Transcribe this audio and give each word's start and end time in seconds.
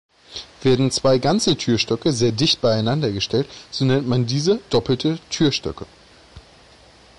Werden 0.63 0.89
zwei 0.89 1.19
ganze 1.19 1.55
Türstöcke 1.57 2.11
sehr 2.11 2.31
dicht 2.31 2.59
beieinander 2.59 3.11
gestellt, 3.11 3.47
so 3.69 3.85
nennt 3.85 4.07
man 4.07 4.25
diese 4.25 4.59
doppelte 4.71 5.19
Türstöcke. 5.29 5.85